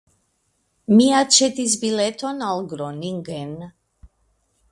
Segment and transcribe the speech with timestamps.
[0.93, 3.55] Mi aĉetis bileton al Groningen.